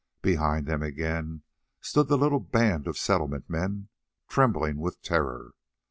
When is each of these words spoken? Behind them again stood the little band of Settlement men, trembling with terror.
Behind 0.23 0.65
them 0.65 0.81
again 0.81 1.43
stood 1.79 2.07
the 2.07 2.17
little 2.17 2.39
band 2.39 2.87
of 2.87 2.97
Settlement 2.97 3.47
men, 3.47 3.89
trembling 4.27 4.77
with 4.77 4.99
terror. 5.03 5.51